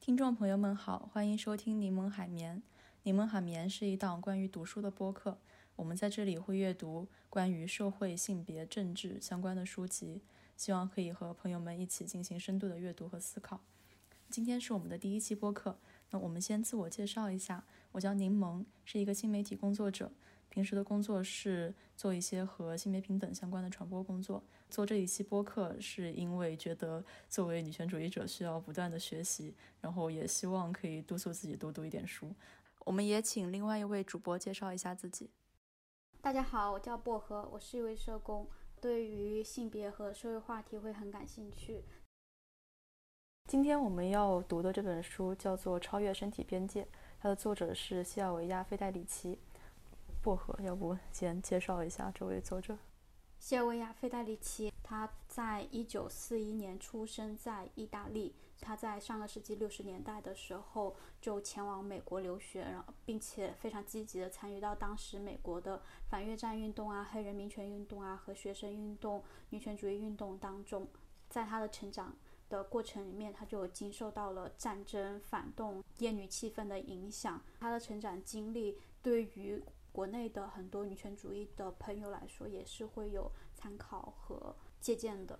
[0.00, 2.62] 听众朋友们好，欢迎收听柠檬海绵。
[3.02, 5.36] 柠檬海绵是一档关于读书的播客，
[5.76, 10.22] 我们在这里会阅读关于社会、性别、政治相关的书籍，
[10.56, 13.60] 希望可以和朋友们一起进行深度的阅读和思考。
[14.30, 15.78] 今天是我们的第一期播客，
[16.12, 20.10] 那我们先自我介绍一下，我叫柠檬，是一个新媒体工作者。
[20.50, 24.42] 平时的工作是做一些和性别平等相关的传播工作。
[24.68, 32.34] 做这一期播客是因为觉得作为女权主义者需要不断的学习，然后也希望可以督促自己多读一点书。
[32.80, 35.30] 我们也请另外一位主播介绍一下自己。
[36.20, 38.46] 大家好，我叫薄荷，我是一位社工，
[38.80, 41.84] 对于性别和社会话题会很感兴趣。
[43.48, 46.82] 今天我们要读的这本书叫做《超越身体边界》，
[47.20, 49.38] 它的作者是西尔维亚·费代里奇。
[50.22, 52.76] 薄荷，要不先介绍一下这位作者？
[53.38, 58.34] 谢尔维亚·费代里奇，他在一九四一年出生在意大利。
[58.60, 70.86] 他在上个世纪六十年代的时候就前往美国留学，然后并且非常积极的参与到当时美国的反越战运动啊、黑人民权运动啊和学生运动、女权主义运动当中。
[71.30, 72.14] 在他的成长
[72.50, 77.40] 的过程里面，他就经受到了战争、反动、厌女气氛的影响。
[77.58, 85.38] 他的成长经历对于国内的很多女权主义的朋友来说，也是会有参考和借鉴的。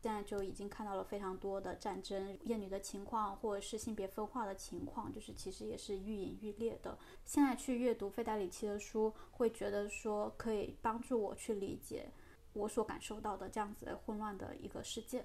[0.00, 6.98] 现在就已经看到了非常多的战争、厌女的情况，或者是性别分化的情况，就是其实也是愈演愈烈的。
[7.24, 12.10] 现在去阅读费代里奇的书，会觉得说可以帮助我去理解
[12.52, 15.24] 我所感受到的这样子混乱的一个世界。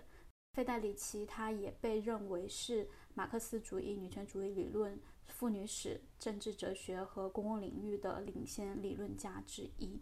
[0.54, 10.02] 费代里奇他也被认为是马克思主义女权主义理论、妇女史、政治哲学和公共领域的领先理论家之一。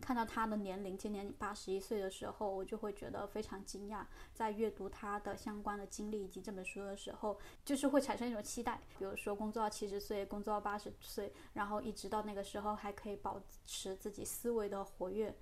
[0.00, 4.06] 看到他的年龄，今年八十一岁的时候，我就会觉得非常惊讶。
[4.32, 15.36] 在阅读他的相关的经历以及这本书的时候，就是会产生一种期待，比如说工作到七十岁，工作到八十岁，然后一直到那个时候还可以保持自己思维的活跃。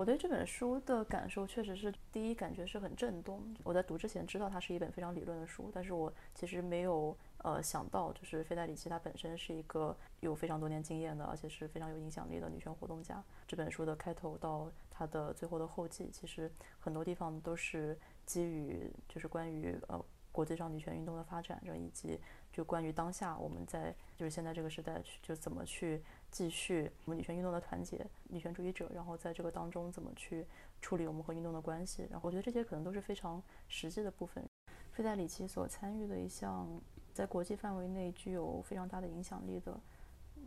[0.00, 3.54] 我对这本书的感受确实是，第一感觉是很震动。
[3.62, 13.22] 我在读之前知道它是一本非常理论的书，但是我其实没有呃想到，就是费代里奇他本身是一个有非常多年经验的，而且是非常有影响力的女权活动家。
[13.46, 17.94] 这本书的开头到它的最后的后记，其实很多地方都是
[18.24, 20.02] 基于就是关于呃。
[20.32, 22.16] 国际上女权运动的发展，以及
[22.52, 30.46] 就关于当下我们在就是现在这个时代去，就怎么去继续我们女权运动的团结，女权主义者，然后在这个当中怎么去
[30.80, 32.06] 处理我们和运动的关系。
[32.10, 34.44] 然后我觉得这些可能都是非常实际的部分。
[34.92, 36.68] 费代里奇所参与的一项
[37.12, 39.78] 在国际范围内具有非常大的影响力的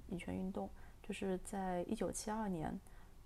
[0.08, 0.70] 女权运动，
[1.02, 2.78] 就是在一九七二年，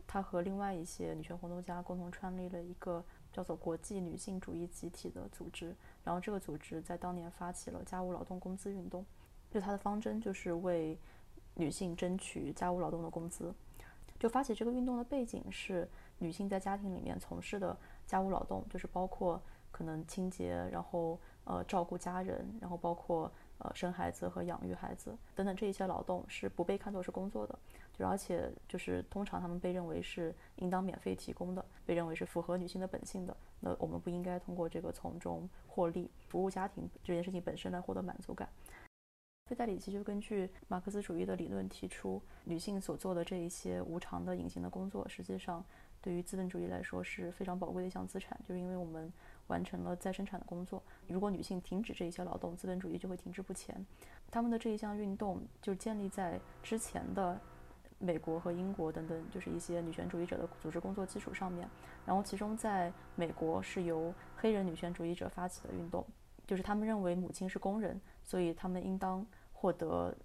[0.06, 3.04] 他和另外一些女权活动家共同创立了一个。
[3.30, 5.76] 叫做国际女性主义集体的组织，
[6.08, 9.06] 然后这个组织在当年发起了家务劳动工资运动，
[9.52, 10.98] 就它的方针就是为
[11.56, 13.54] 女性争取家务劳动的工资。
[14.18, 15.86] 就发起这个运动的背景是
[16.20, 27.60] 女性在家庭里面从事的家务劳动，就是包括可能清洁，然后呃照顾家人，然后包括呃生孩子和养育孩子等等这一些劳动是不被看作是工作的。
[28.06, 33.36] 而且就是通常他们被认为是应当免费提供的，被认为是符合女性的本性的。
[33.60, 38.48] 那我们不应该通过这个从中获利、服务家庭这件事情本身来获得满足感。
[39.48, 45.64] 费代里奇就根据马克思主义的理论提出，女性所做的这一些无偿的隐形的工作，实际上
[46.02, 49.12] 对于资本主义来说是非常宝贵的一项资产，就是因为我们
[49.48, 50.84] 完成了再生产的工作。
[51.08, 53.84] 如果女性停止这一些劳动，资本主义就会停滞不前。
[54.30, 57.40] 他们的这一项运动就建立在之前的。
[58.00, 61.68] 美国和英国等等，就是一些女权主义者的组织工作基础上面，
[62.06, 66.06] 然后其中在美国是由黑人女权主义者发起的运动，
[66.46, 70.16] 就是他们认为母亲是工人，所以他们应当获得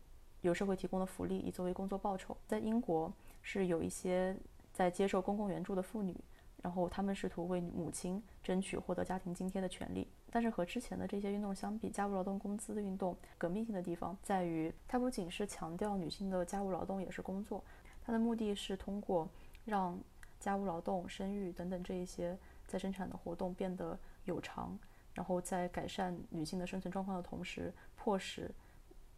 [0.43, 2.37] 由社会提供的福利以作为工作报酬。
[2.47, 4.37] 在英国是有一些
[4.72, 6.16] 在接受公共援助的妇女。
[6.62, 17.62] 然后他们试图为母亲争取获得家庭津贴的权利，但是和之前的这些运动相比，家务劳动工资的运动革命性的地方在于，它不仅是强调女性的家务劳动也是工作，
[18.02, 19.29] 它的目的是通过
[19.67, 20.00] 让
[20.40, 22.37] 家务劳动、生育等等这一些
[22.67, 24.79] 再生产的活动变得有偿，
[25.12, 28.50] 然后在改善女性的生存状况的同时，迫使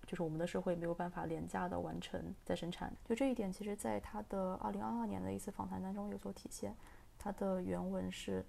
[0.05, 2.93] 就是我们的社会没有办法廉价的完成再生产。
[3.05, 6.75] 就这一点，其实在他的二零二二年的一次访谈当中有所体现。
[7.17, 8.45] 它的原文是：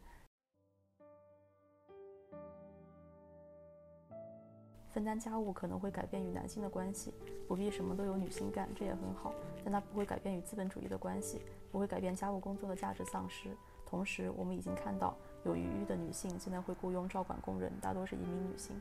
[4.95, 7.13] 分担家务可能会改变与男性的关系，
[7.49, 9.35] 不必什么都由女性干，这也很好。
[9.61, 13.49] 但它不会改变与资本主义的关系，不会改变家务工作的价值丧失。
[13.85, 18.79] 同时，我们已经看到，有余裕的女性现在会雇佣照管工人，大多是移民女性。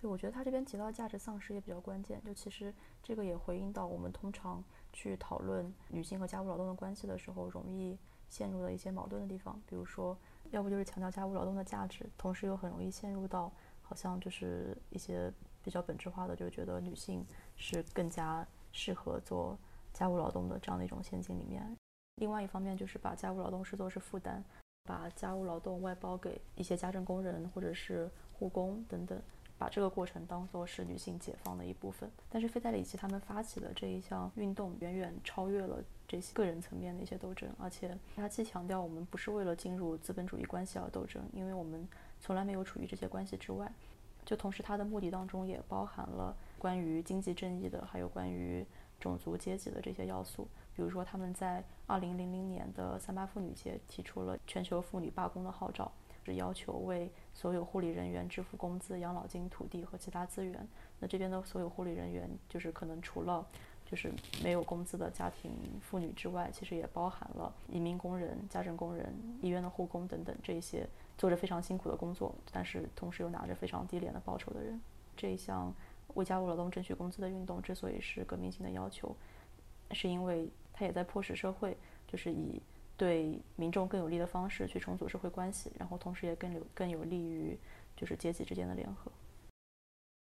[0.00, 2.20] 对，我觉得他这边提到的价值丧失也比较关键。
[2.24, 4.60] 就其实这个也回应到我们通常
[4.92, 7.96] 去讨论女性和家务劳动的关系的时候，容易
[8.28, 9.62] 陷入的一些矛盾的地方。
[9.68, 10.18] 比如说，
[10.50, 13.52] 要不就是强调家务劳动的价值，同时又很容易陷入到
[13.82, 17.24] 好像就是一些比较本质化的，就是觉得女性
[17.56, 19.58] 是更加适合做
[19.92, 21.76] 家务劳动的这样的一种陷阱里面。
[22.16, 24.42] 另外一方面就是把家务劳动视作是负担，
[24.84, 29.20] 把家务劳动外包给一些家政工人或者是护工等等。
[29.56, 41.86] 把这个过程当做是女性解放的一部分，但是费代里奇他们发起的这一项运动远远超越了这些个人层面的一些斗争，而且他既强调我们不是为了进入资本主义关系而斗争，因为我们
[42.18, 43.70] 从来没有处于这些关系之外，
[44.24, 48.66] 就同时他的目的当中也包含了关于经济正义的，还有关于
[48.98, 55.92] 种族阶级的这些要素，比如说他们在二零零零年的三八妇女节提出了全球妇女罢工的号召。
[56.24, 60.68] 是要求为所有护理人员支付工资、养老金、土地和其他资源。
[60.98, 63.46] 那这边的所有护理人员，就是可能除了
[63.90, 64.12] 就是
[64.42, 65.50] 没有工资的家庭
[65.80, 70.86] 妇女之外，其实也包含了移民工人、家政工人、医院的护工等等这些
[71.16, 74.78] 做着非常辛苦的工作，但是同时又拿着非常低廉的报酬的人。
[75.16, 75.74] 这一项
[76.14, 79.16] 为家务劳动争取工资的运动之所以是革命性的要求，
[79.92, 81.76] 是因为它也在迫使社会
[82.06, 82.60] 就是以。
[82.98, 87.56] 对民众更有利的方式去重组社会关系，然后同时也更有更有利于
[87.96, 89.08] 就是阶级之间的联合。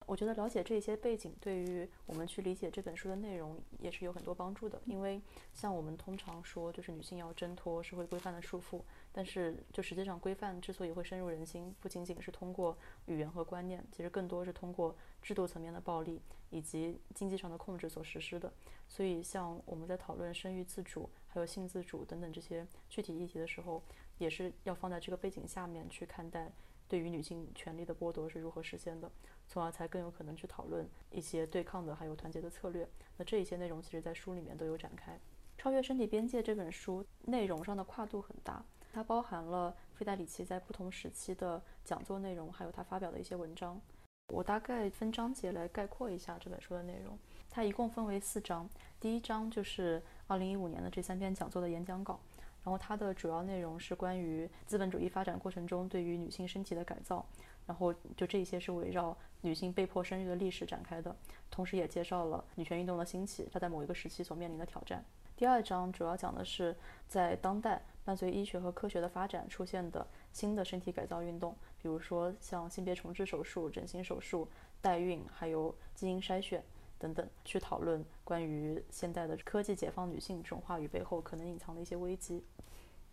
[0.06, 4.81] 我觉得了解这些背景，对于我们去理解这本书的内容也是有很多帮助的。
[4.85, 5.20] 因为
[5.55, 8.82] 像我们通常说，就是女性要挣脱社会规范的束缚，
[9.12, 12.76] 但是就实际上规范之所以会深入人心，不仅仅是通过
[13.06, 16.20] 语言和观念，其实更多是通过制度层面的暴力
[16.50, 18.52] 以及经济上的控制所实施的。
[18.88, 21.08] 所以，像我们在讨论生育自主。
[21.32, 23.81] 还有性自主等等这些具体议题的时候，
[24.19, 26.50] 也是要放在这个背景下面去看待，
[26.88, 29.08] 对于女性权利的剥夺是如何实现的，
[29.50, 32.88] 从而才更有可能去讨论一些对抗的还有团结的策略。
[33.17, 35.12] 那这一些内容其实在书里面都有展开。
[35.58, 43.81] 《超越身体边界》这本书内容上的跨度很大，它包含了费代里奇在不同时期的讲座内容，还有他发表的一些文章。
[44.29, 47.19] 我大概分章节来概括一下这本书的内容。
[47.50, 48.70] 它一共分为四章，
[49.00, 52.20] 第一章就是二零一五年的这三篇讲座的演讲稿，
[52.62, 57.26] 然后它的主要内容是关于资本主义发展过程中对于女性身体的改造，
[57.66, 61.14] 然后就这些是围绕女性被迫生育的历史展开的，
[61.50, 65.04] 同时也介绍了女权运动的兴起，它在某一个时期所面临的挑战。
[65.36, 66.76] 第二章主要讲的是
[67.08, 74.48] 在当代伴随医学和科学的发展出现的新的身体改造运动，比如说像性别重置手术、整形手术、
[74.80, 76.62] 代孕，还有基因筛选。
[76.98, 82.44] 等等，去讨论关于现代的科技解放女性这种话语背后可能隐藏的一些危机。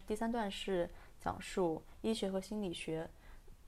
[0.06, 0.90] 第三段是
[1.22, 3.10] 讲述医学和心理学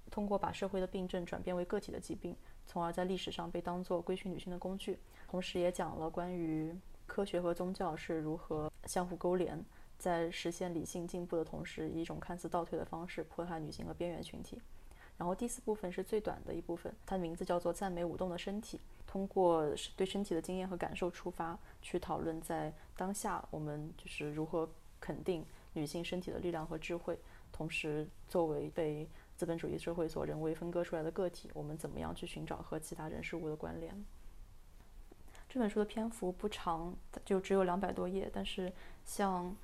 [0.09, 2.35] 通过把社会的病症转变为个体的疾病，
[2.65, 4.99] 从而在历史上被当作规训女性的工具。
[5.27, 6.75] 同时也讲了关于
[7.05, 9.63] 科学和宗教是如何相互勾连，
[9.97, 14.59] 在实现理性进步的同时，以一种看似倒退的方式迫害女性和边缘群体。
[15.17, 18.79] 然后第四部分是最短的一部分，它的名字叫做“赞美舞动的身体”。
[19.05, 19.65] 通过
[19.95, 24.69] 对身体的经验和感受出发，去讨论在当下我们就是如何
[24.99, 27.19] 肯定女性身体的力量和智慧，
[27.51, 34.05] 同时作为被资本主义社会所人为分割出来的个体，我们怎么样去寻找和其他人事物的关联？
[35.47, 36.93] 这本书的篇幅不长，
[37.23, 38.69] 就只有两百多页，但是
[39.05, 39.55] 像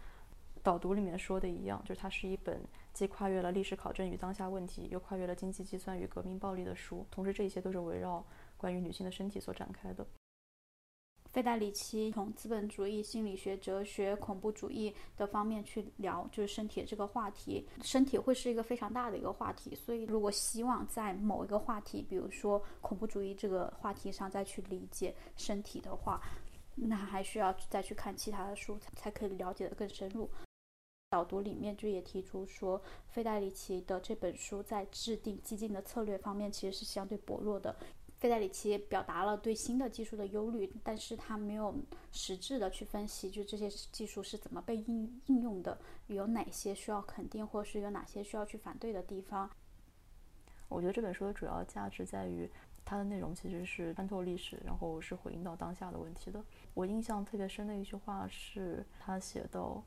[0.63, 2.61] 导读里面说的一样，就是它是一本
[2.93, 7.05] 既跨越了历史考证与当下问题，又跨越了经济计算与革命暴力的书。
[7.11, 8.23] 同时，这些都是围绕。
[8.55, 10.07] 关于女性的身体所展开的，
[11.35, 17.67] 费代里奇从资本主义、心理学、哲学、恐怖主义的方面去聊，就是身体这个话题。
[17.83, 26.21] 身体会是一个非常大的一个话题，所以如果希望在某一个话题，比如说恐怖主义这个话题上再去理解身体的话，
[26.75, 30.29] 那还需要再去看其他的书才可以了解的更深入。
[31.09, 37.75] 导读里面就也提出说，费代里奇的这本书在制定激进的策略方面其实是相对薄弱的。
[38.25, 41.75] 费代里奇表达了对新的技术的忧虑，但是他没有
[42.11, 45.77] 实质的去分析，就这些技术是怎么被应应用的，
[46.07, 49.47] 有哪些需要肯定，或是有哪些需要去反对的地方。
[50.69, 52.49] 我觉得这本书的主要价值在于
[52.83, 56.43] 它的内容其实是穿透历史，然后是回应到当下的问题的。
[56.73, 59.83] 我印象特别深的一句话是他写到，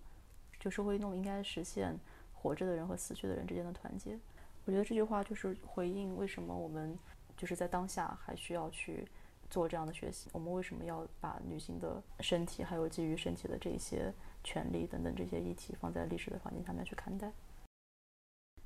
[0.60, 1.98] 就社会运动应该实现
[2.32, 4.16] 活着的人和死去的人之间的团结。
[4.64, 6.96] 我觉得这句话就是回应为什么我们。
[7.38, 9.08] 就是在当下还需要去
[9.48, 10.28] 做这样的学习。
[10.34, 14.12] 我们为什么要把女性的身体，还有基于身体的这些
[14.44, 17.32] 权利等等这些议题放在历史的环境下面去看待？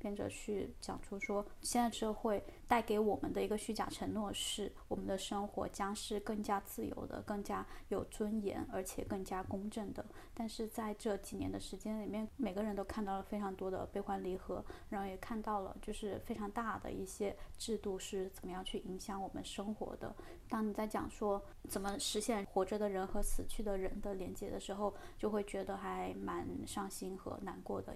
[0.03, 10.05] 编者去讲出说，现在社会带给我们的一个虚假承诺是，我们的生活将是更加自由的、更加有尊严，而且更加公正的。
[10.33, 20.13] 但是在这几年的时间里面，每个人都看到了非常多的悲欢离合，然后也看到了就是非常大的一些制度是怎么样去影响我们生活的。
[20.49, 27.95] 当你在讲说怎么实现活着的人和死去的人的连接的时候，就会觉得还蛮伤心和难过的。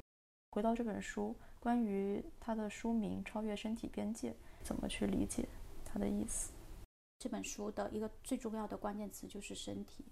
[0.51, 4.31] 回到这本书，关于它的书名《超越身体边界》，
[4.63, 5.47] 怎么去理解
[5.83, 6.51] 它的意思？
[7.19, 10.05] 这本书的一个最重要的关键词就是身体。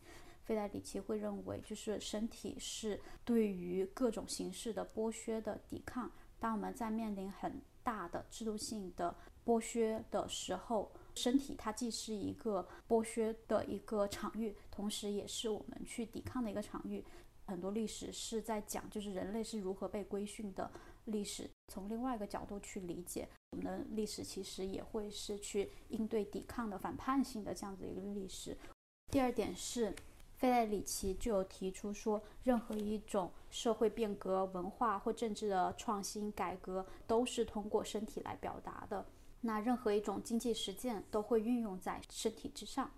[0.44, 6.12] 费代里奇会认为，就是身体是对于各种形式的剥削的抵抗。
[6.40, 17.04] 当我们在面临很大的制度性的剥削的时候，身体它既是一个剥削的一个场域，同时也是我们去抵抗的一个场域。
[17.48, 20.70] 很多历史是在讲，就是人类是如何被规训的
[21.06, 21.50] 历史。
[21.68, 28.56] 从另外一个角度去理解，我们的历史其实也会是去应对抵抗的反叛性的这样子一个历史。
[29.12, 29.96] 第二点是，
[30.36, 39.06] 费代里奇就有提出说，任何一种社会变革、文化或政治的创新改革，都是通过身体来表达的。
[39.42, 42.92] 那任何一种经济实践都会运用在身体之上。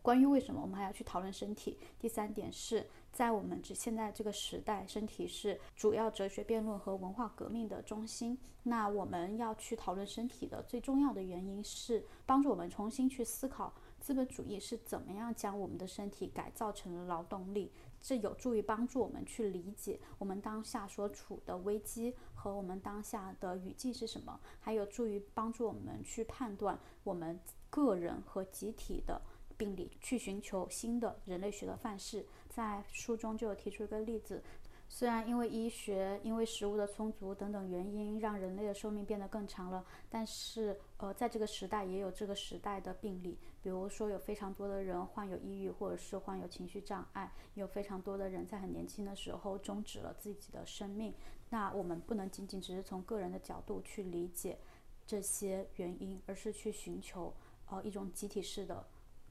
[0.00, 1.76] 关于为什么我们还要去讨论身体？
[1.98, 8.38] 第三点是在我们这现在这个时代，身体是主要哲学辩论和文化革命的中心。
[8.62, 17.72] 那我们要去讨论身体的最重要的原因是帮助我们重新去思考资本主义是怎么样将我们的身体改造成了劳动力。
[18.00, 29.20] 这有助于帮助我们去理解我们当下所处的危机和我们当下的语境是什么，还有助于帮助我们去判断我们个人和集体的。
[29.56, 32.24] 病理去寻求新的人类学的范式，
[32.58, 34.42] 在书中就有提出一个例子。
[34.88, 51.14] 虽然因为医学、因为食物的充足等等原因，让人类的寿命变得更长了，但是呃，在这个时代也有这个时代的病例，比如说有非常多的人患有抑郁，或者是患有情绪障碍，有非常多的人在很年轻的时候终止了自己的生命。
[51.48, 54.58] 那我们不能仅仅只是从个人的角度去理解
[55.06, 57.32] 这些原因，而是去寻求
[57.70, 58.84] 呃一种集体式的。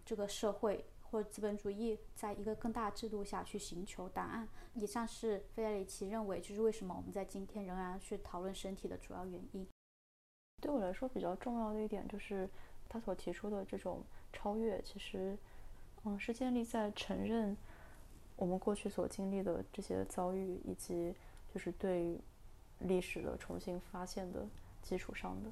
[0.05, 4.47] 这个社会或资本主义在一个更大制度下去寻求答案。
[4.73, 9.67] 以上是费德里奇认为，就是为什么我们在今天仍然去讨论身体的主要原因。
[10.61, 12.49] 对我来说比较重要的一点就是
[12.89, 15.37] 他所提出的这种超越，其实，
[16.03, 17.55] 嗯，是建立在承认
[18.35, 21.15] 我们过去所经历的这些遭遇，以及
[21.53, 22.19] 就是对
[22.79, 24.47] 历史的重新发现的
[24.81, 25.51] 基础上的。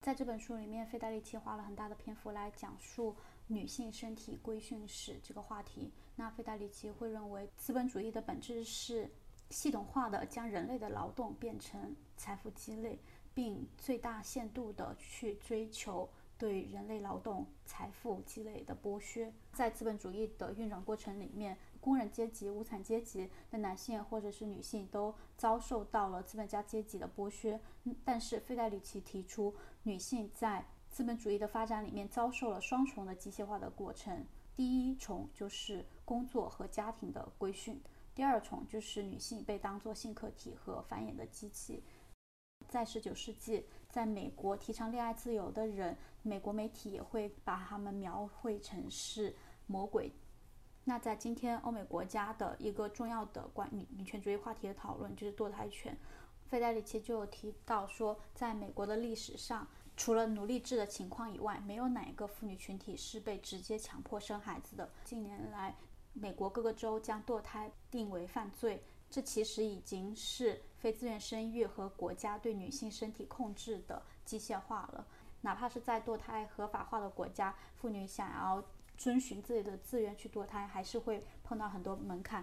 [0.00, 3.14] 在这本书里面，费德里奇花了很大的篇幅来讲述
[3.50, 5.92] 女性身体规训史这个话题。
[6.14, 9.10] 那费德里奇会认为，资本主义的本质是
[9.50, 12.98] 系统化的将人类的劳动变成财富积累，
[13.34, 19.32] 并最大限度的去追求对人类劳动财富积累的剥削。
[19.52, 27.58] 在资本主义的运转过程里面，工人阶级、无产阶级的男性或者是女性都遭受到了资本家阶级的剥削。
[28.04, 34.26] 但是费代里奇提出，女性在资本主义的发展里面遭受了双重的机械化的过程。
[34.56, 37.80] 第一重就是工作和家庭的规训，
[38.14, 41.82] 第二重就是女性被当作性客体和繁衍的机器。
[42.68, 49.34] 在十九世纪，在美国提倡恋爱自由的人，美国媒体也会把他们描绘成是
[49.66, 50.12] 魔鬼。
[50.84, 55.96] 那在今天欧美国家的一个重要的关女女权主义话题的讨论就是堕胎权。
[56.44, 59.66] 费代里奇就有提到说，在美国的历史上，
[60.00, 64.90] 除了奴隶制的情况以外，没有哪一个妇女群体是被直接强迫生孩子的。
[65.04, 65.76] 近年来，
[66.14, 75.06] 美国各个州将堕胎定为犯罪，这其实已经是非自愿生育和国家对女性身体控制的机械化了。
[75.42, 78.64] 哪怕是在堕胎合法化的国家，妇女想要
[78.96, 82.42] 遵循自己的自愿去堕胎，还是会碰到很多门槛。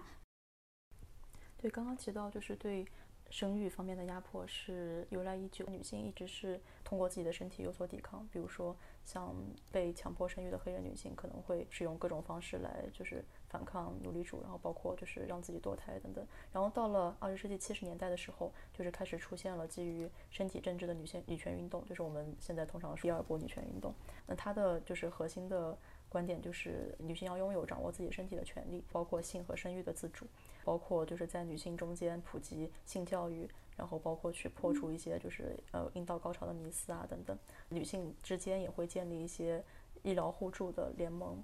[1.56, 2.86] 对，刚刚提到就是对。
[3.30, 8.26] 生育方面的压迫是由来已久，女性一直是通过自己的身体有所抵抗。
[8.32, 9.34] 比如说，像
[9.70, 16.26] 被强迫生育的黑人女性，可能会使用各种方式来就是反抗奴隶主，然后包括就是让自己堕胎等等。
[16.52, 23.94] 然后到了二十世纪七十年代的时候，就是开始出现了基于身体政治的女性女权运动，就是我们现在通常说第二波女权运动。
[24.26, 25.76] 那它的就是核心的
[26.08, 30.26] 观点就是女性要拥有掌握自己身体的权利，包括性和生育的自主。
[30.64, 37.38] 包括就是在女性中间普及性教育，然后包括去破除一些就是呃阴道高潮的迷思啊等等。
[37.68, 39.64] 女性之间也会建立一些
[40.02, 41.42] 医疗互助的联盟。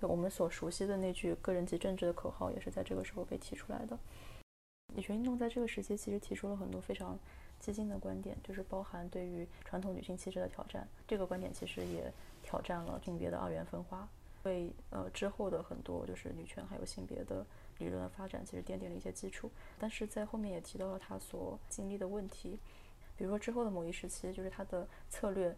[0.00, 3.96] 就我们所熟悉的那句“个人及政治”的口号，也是在这个时候被提出来的。
[4.94, 7.18] 女权运动在这个时期其实提出了很多非常
[7.60, 10.86] 激进的观点，就是包含对于传统女性气质的挑战。
[11.06, 14.08] 这个观点其实也挑战了性别的二元分化，
[14.42, 17.46] 为呃之后的很多就是女权还有性别的
[17.82, 19.50] 理论的发展其实奠定了一些基础。
[19.78, 22.58] 但是在后面也提到了他所经历的问题，
[23.16, 25.54] 比如说之后的某一时期，就是他的策略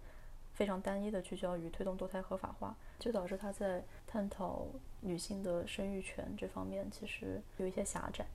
[0.52, 4.66] 非常单一的聚焦于推动堕胎合法化，就导致他在探讨
[5.00, 8.26] 女性的生育权这方面其实有一些狭窄，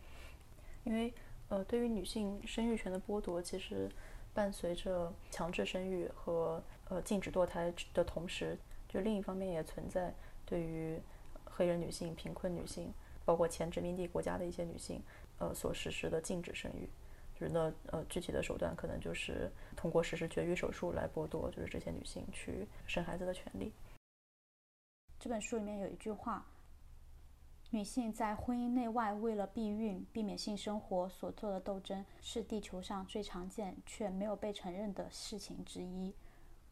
[0.84, 1.13] 因为。
[1.51, 3.89] 呃，对于女性生育权的剥夺，其实
[4.36, 8.55] 伴随着强制生育和呃禁止堕胎的同时，
[8.88, 10.13] 就另一方面也存在
[10.46, 11.01] 对于
[11.46, 12.93] 黑人女性、贫困女性，
[13.29, 15.00] 包括前殖民地国家的一些女性，
[15.38, 16.89] 呃所实施的禁止生育。
[17.36, 23.71] 就是呢，呃，具体的手段可能就是通过实施绝育手术来剥夺，就是这些女性去生孩子的权利。
[25.19, 26.43] 这本书里面有一句话。
[27.69, 36.12] 女性在婚姻内外为了避孕、避免性生活所做的斗争，是地球上最常见却没有被承认的事情之一。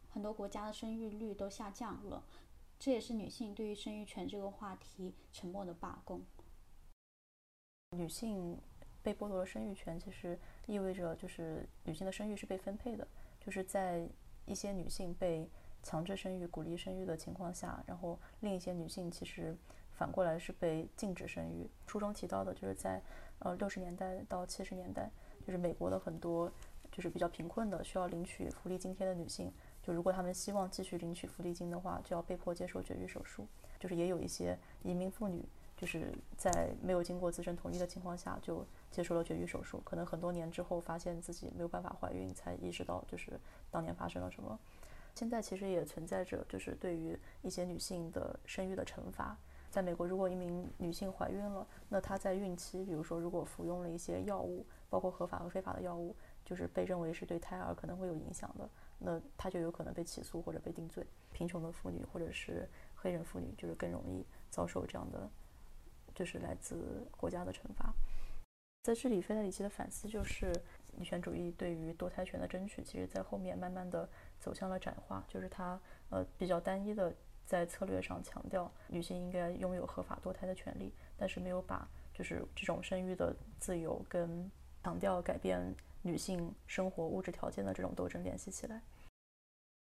[0.10, 2.24] 很多国家的生育率都下降了，
[2.80, 6.20] 这也是女性对于生育权这个话题沉默的罢工。
[7.92, 8.58] 女性
[9.02, 13.08] 被剥夺了生育权，其实意味着就是女性的生育是被分配的，
[13.40, 14.08] 就是在
[14.46, 15.50] 一些女性被
[15.82, 19.56] 强制生育、鼓励生育的情况下，然后另一些女性其实。
[19.98, 21.68] 反过来是被禁止生育。
[21.88, 23.02] 书中提到的，就是在
[23.40, 25.10] 呃六十年代到七十年代，
[25.44, 26.54] 就是美国的很多
[26.92, 29.52] 就是比较贫困的需要领取福利津贴的女性，
[29.82, 33.48] 就如果她们希望继续领取福利金的话，就要被迫接受绝育手术。
[33.80, 35.44] 就是也有一些移民妇女，
[35.78, 44.60] 就是在没有经过自身同意的情况下就接受了绝育手术，可能很多年之后发现自己没有办法怀孕，才意识到就是当年发生了什么。
[45.14, 49.38] 现在其实也存在着就是对于一些女性的生育的惩罚。
[49.70, 56.16] 在美国，如果一名女性怀孕了，那她在孕期，比如说如果服用了一些药物，包括合法和非法的药物，
[56.46, 61.06] 就是被认为是对胎儿可能会有影响的，那她就有可能被起诉或者被定罪。
[61.34, 65.30] 贫穷的妇女或者是黑人妇女，就是更容易遭受这样的，
[66.18, 67.94] 就是来自国家的惩罚。
[68.84, 70.52] 在这里，费德里奇的反思就是
[70.98, 77.14] 女权主义对于堕胎权的争取，其实在后面慢慢的走向了窄化，就是它呃比较单一的。
[77.48, 84.52] 在策略上强调女性应该拥有合法堕胎的权利，但是没有把就是这种生育的自由跟
[84.84, 88.82] 强调改变女性生活物质条件的这种斗争联系起来。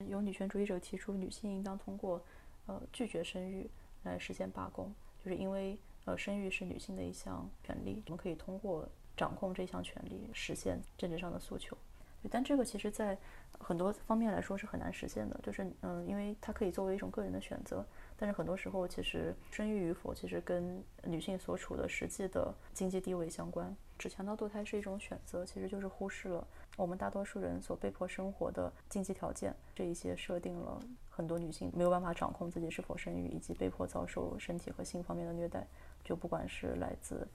[0.05, 2.21] 有女权主义者提出，女性应当通过
[2.65, 3.69] 呃拒绝生育
[4.03, 4.93] 来实现罢工，
[5.23, 11.77] 就是因为呃生育是女性的一项权利，我们可以通过掌控这项权利实现政治上的诉求。
[12.31, 13.17] 但这个其实，在
[13.59, 17.85] 很多方面来说是很难实现的，就是嗯，因为它可以作为一种个人的选择，
[18.15, 23.75] 但是很多时候其实生育与否其实跟女性所处的实际的经济地位相关。
[23.99, 35.67] 只强调堕胎是一种选择，其实就是忽视了我们大多数人所被迫生活的经济条件，这一些设定了很多女性没有办法掌控自己是否生育，以及被迫遭受身体和性方面的虐待，
[36.03, 37.27] 就不管是来自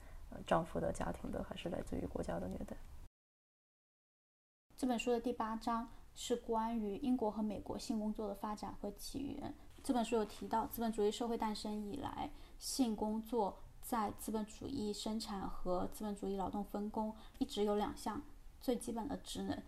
[0.45, 2.75] 丈夫的家庭的，还是来自于国家的虐待。
[4.77, 9.53] 这本书的第八章是关于英国和美国性工作的发展和起源。
[9.83, 18.21] 这本书有提到，资本主义社会诞生以来，性工作在资本主义生产和资本主义劳动分工一直有两项
[18.61, 19.61] 最基本的职能：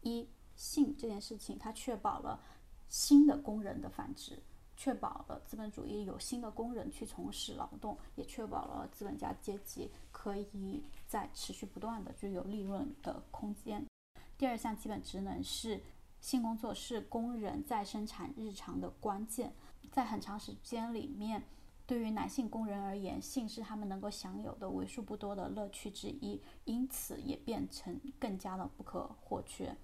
[0.00, 2.40] 一，性这件事情它确保了
[2.88, 4.42] 新的工人的繁殖，
[4.82, 13.86] 确保了资本主义有新的工人去从事劳动，也确保了资本家阶级可以在持续不断的具有利润的空间。
[14.36, 15.80] 第二项基本职能是
[16.20, 19.54] 性工作是工人在生产日常的关键，
[19.92, 21.44] 在很长时间里面，
[21.86, 29.76] 对于男性工人而言，性是他们能够享有的为数不多的乐趣之一，因此也变成更加的不可或缺。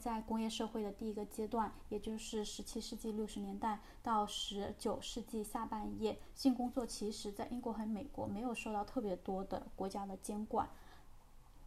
[0.00, 10.68] 在工业社会的第一个阶段，也就是十七世纪六十年代到十九世纪下半叶，性工作其实在英国和美国没有受到特别多的国家的监管。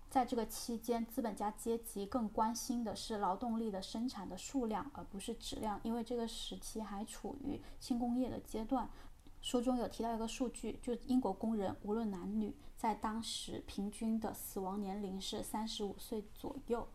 [0.10, 8.90] 在这个期间，资本家阶级更关心的是劳动力的生产的数量，而不是质量，因为这个时期还处于轻工业的阶段。
[9.42, 16.88] 书中有提到一个数据，就英国工人无论男女，在当时平均的死亡年龄是三十五岁左右。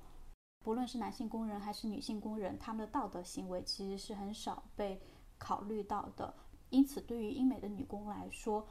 [0.62, 5.00] 不论是男性工人还是女性工人，他们的道德行为其实是很少被
[5.38, 6.34] 考虑到的。
[6.70, 8.66] 因此，对于英美的女工来说，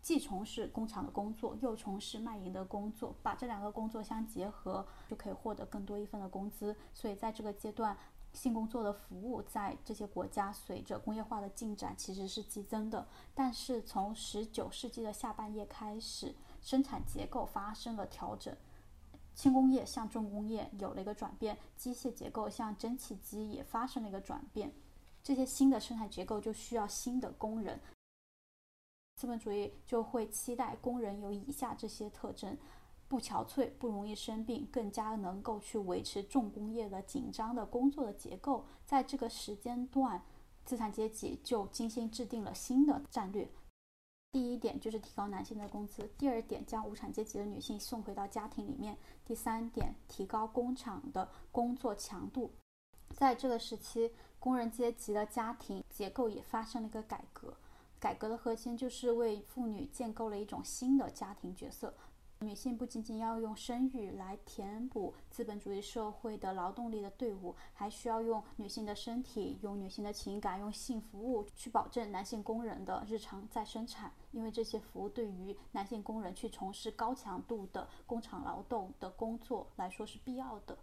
[0.00, 6.74] 既从事工厂的工作，又从事卖淫的工作，把这两个工作相结合，就可以获得更多一份的工资。
[6.94, 7.96] 所以在这个阶段，
[8.32, 13.06] 性工作的服务在这些国家随着工业化的进展其实是激增的。
[13.34, 18.56] 但是从十九世纪的下半叶开始，生产结构发生了调整，
[19.34, 24.72] 轻工业向重工业有了一个转变，机械结构向蒸汽机也发生了一个转变。
[25.22, 27.80] 这些新的生产结构就需要新的工人。
[29.16, 32.56] 资本主义就会期待工人有以下这些特征：
[33.08, 38.64] 不憔悴，不容易生病，更加能够去维持重工业的紧张的工作的结构。
[38.84, 40.22] 在这个时间段，
[40.64, 43.48] 资产阶级就精心制定了新的战略。
[44.32, 52.50] 第一点就是提高男性的工资；第二点，将无产阶级的女性送回到家庭里面；第三点，提高工厂的工作强度。
[53.14, 57.54] 在这个时期，工人阶级的家庭结构也发生了一个改革。
[58.00, 61.94] 改革的核心就是为妇女建构了一种新的家庭角色。
[62.42, 74.12] 女性不仅仅要用生育来填补资本主义社会的劳动力的队伍，还需要用女性的身体、用女性的情感、用性服务去保证男性工人的日常再生产。
[74.32, 80.76] 因为这些服务对于男性工人去从事高强度的工厂劳动的工作来说是必要的。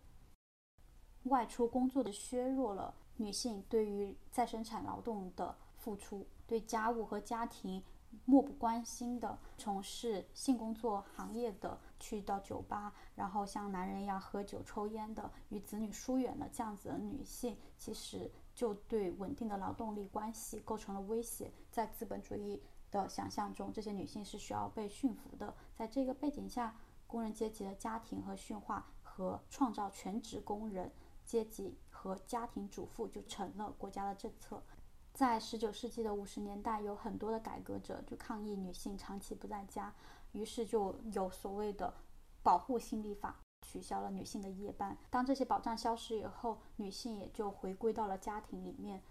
[1.24, 6.26] 外出工作的削弱了女性对于再生产劳动的付出。
[6.48, 7.84] 对家务和家庭
[8.26, 21.52] 漠不关心的从事性工作行业的，去到酒吧，然后像男人一样喝酒抽烟的，与子女疏远的，这样子的女性，其实就对稳定的劳动力关系构成了威胁。
[21.72, 25.56] 在资本主义的想象中，这些女性是需要被驯服的。
[25.76, 26.76] 在这个背景下，
[27.08, 30.92] 工人阶级的家庭和驯化和创造全职工人
[31.26, 34.64] 阶级和家庭主妇就成了国家的政策。
[35.20, 39.94] 在十九世纪的五十年代，有很多的改革者就抗议女性长期不在家，
[40.32, 41.94] 于是就有所谓的
[42.42, 44.98] 保护性立法，取消了女性的夜班。
[45.10, 49.04] 当这些保障消失以后，女性也就回归到了家庭里面。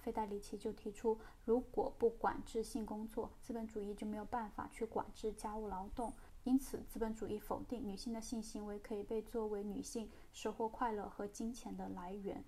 [0.00, 6.12] 费代里奇就提出，如果不管制性工作，资本主义就没有办法去管制家务劳动。
[6.44, 12.44] 因此，资本主义否定女性的性行为可以被作为女性收获快乐和金钱的来源。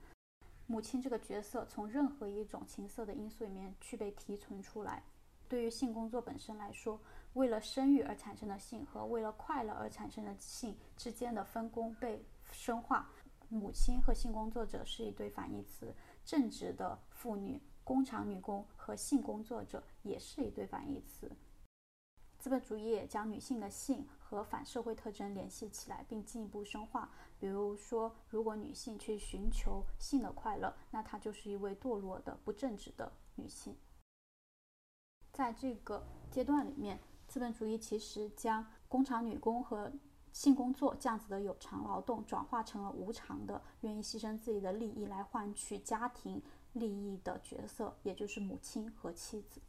[0.71, 5.03] 母亲这个角色从任何一种情色的因素里面去被提纯出来。
[5.49, 7.01] 对于性工作本身来说，
[7.33, 13.11] 为了生育而产生的性和为了快乐而产生的性之间的分工被深化。
[13.49, 21.33] 母亲和性工作者是一对反义词，正直的妇女、工厂女工和性工作者也是一对反义词。
[22.39, 27.11] 资本主义也将女性的性和反社会特征联系起来，并进一步深化。
[27.41, 33.77] 比如说，如果女性去寻求性的快乐，那她就是一位堕落的、不正直的女性。
[35.33, 39.93] 在这个阶段里面，资本主义其实将工厂女工和
[40.33, 46.41] 性工作这样子的有偿劳动转化成了无偿的、愿意牺牲自己的利益来换取家庭
[46.73, 49.61] 利益的角色，也就是母亲和妻子。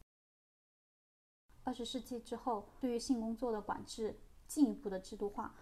[1.64, 5.54] 二十世纪之后，对于性工作的管制进一步的制度化，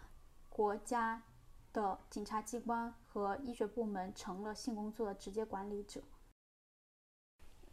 [0.48, 1.22] 国家。
[1.70, 6.00] 的警察机关和医学部门成了性工作的直接管理者。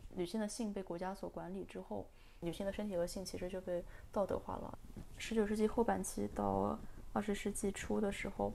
[0.09, 2.05] 女性的性被国家所管理之后，
[2.41, 4.77] 女性的身体和性其实就被道德化了。
[5.17, 6.77] 十九世纪后半期到
[7.13, 8.51] 二十世纪初的时候，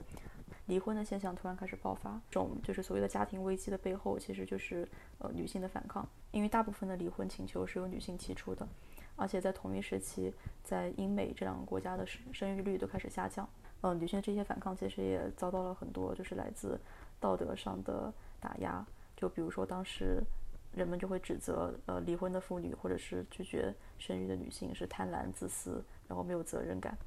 [0.67, 2.21] 离婚的现象突然开始爆发。
[2.29, 6.07] 这种就是所谓的家庭危机的背后，其实就是呃女性的反抗。
[6.31, 8.65] 因为大部分的离婚请求是由女性提出的，
[9.15, 13.47] 而且在同一时期，在英美这两个国家的生生育率都开始下降。
[13.81, 16.79] 嗯，女性这些反抗其实也遭到了很多，就是来自
[17.19, 18.85] 道德上的打压。
[19.15, 20.21] 就比如说，当时
[20.73, 26.97] 人们就会指责，呃，离婚的妇女或者是拒绝生育的女性是贪婪、自私，然后没有责任感。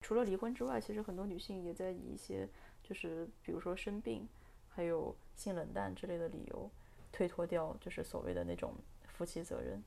[0.00, 2.48] 除了离婚之外，其实很多女性也在以一些，
[2.82, 4.28] 就是比如说生病，
[4.68, 6.70] 还有性冷淡之类的理由，
[7.10, 8.74] 推脱掉就是所谓的那种
[9.06, 9.82] 夫妻责任。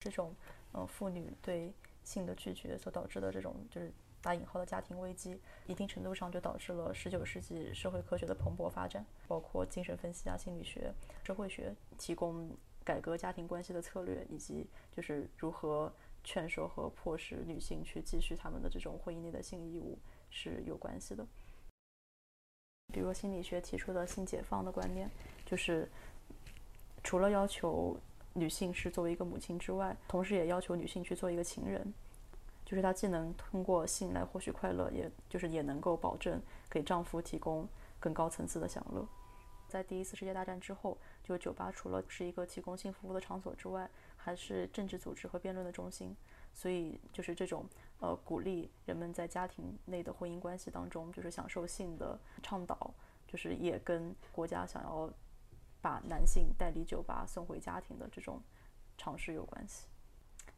[0.00, 0.34] 这种，
[0.74, 1.72] 嗯，妇女对
[2.04, 3.92] 性的拒绝所导致的这种，就是。
[4.24, 12.48] 打引号的家庭危机，一定程度上就导致了十九世纪社会科学的蓬勃发展，包括精神分析啊、心理学、社会学，提供
[12.84, 19.98] 改革家庭关系的策略，以及就是如何劝说和迫使女性去继续他们的这种婚姻内的性义务
[20.30, 21.26] 是有关系的。
[22.92, 25.10] 比如心理学提出的性解放的观念，
[25.44, 25.90] 就是
[27.02, 27.98] 除了要求
[28.34, 31.92] 女性是作为一个母亲之外，同时也要求女性去做一个情人。
[32.64, 36.40] 就是她既能通过性来获取快乐，也就是也能够保证
[36.70, 37.68] 给丈夫提供
[38.00, 39.06] 更高层次的享乐。
[39.68, 46.14] 在第一次世界大战之后，就酒吧除了是一个提供性服务的场所之外，还是政治组织和辩论的中心。
[46.54, 47.64] 所以，就是这种
[48.00, 52.92] 呃鼓励人们在家庭内的婚姻关系当中就是享受性的倡导，
[53.26, 55.10] 就是也跟国家想要
[55.82, 58.40] 把男性带离酒吧送回家庭的这种
[58.96, 59.86] 尝试有关系。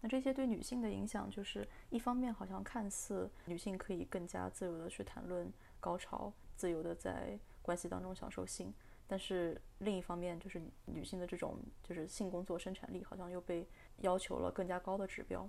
[0.01, 8.73] 那这些对女性的影响，就是一方面好像看似女性可以更加自由的去谈论高潮，自由的在关系当中享受性。
[9.07, 13.67] 但是另一方面，就是女性的这种就是性工作生产力，好像又被
[13.99, 15.49] 要求了更加高的指标。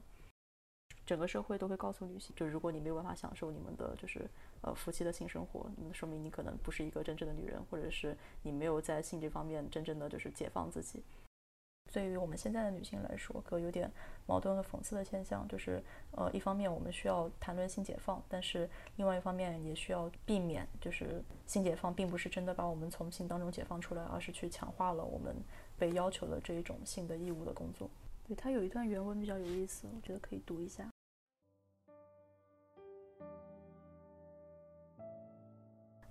[1.05, 4.27] 整个社会都会告诉女性，就如果你没有办法享受你们的就是
[4.61, 11.03] 呃夫妻的性生活，那么说明你可能不是一个真正的女人，或者是你没有在性这方面真正的就是解放自己。
[11.93, 13.89] 对于我们现在的女性来说，可有点
[14.25, 25.35] 矛盾和讽刺的现象，就是呃一方面我们需要谈论性解放，但是另外一方面也需要避免，就是性解放并不是真的把我们从性当中解放出来，而是去强化了我们
[25.77, 27.87] 被要求的这一种性的义务的工作。
[28.27, 30.89] 对它有一段原文比较有意思，我觉得可以读一下。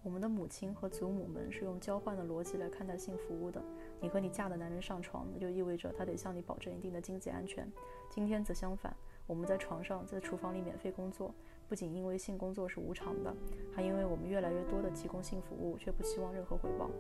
[0.04, 3.60] 我们的母亲和祖母们是用交换的逻辑来看待性服务的。
[4.02, 7.66] 你和你嫁的男人上床，那就意味着他得向你保证一定的经济安全。
[8.10, 8.94] 今天则相反，
[9.26, 11.34] 我们在床上，在厨房里免费工作，
[11.66, 13.34] 不仅因为性工作是无偿的，
[13.72, 16.90] 还因为我们越来越多地提供性服务，却不希望任何回报。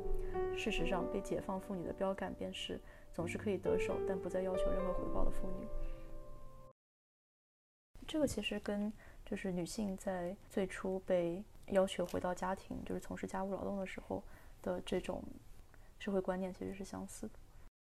[0.56, 2.80] 事实上，被解放妇女的标杆便是
[3.12, 5.66] 总是可以得手，但不再要求任何回报的妇女。
[8.06, 8.90] 这个其实跟
[9.26, 11.44] 就是女性在最初被。
[11.68, 14.22] 要求回到家庭，就是从事家务劳动的时候
[14.62, 15.22] 的这种
[15.98, 17.34] 社会观念其实是相似的。